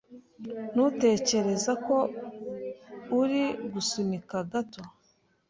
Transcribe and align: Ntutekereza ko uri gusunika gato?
Ntutekereza 0.73 1.71
ko 1.87 1.97
uri 3.19 3.43
gusunika 3.73 4.35
gato? 4.51 4.81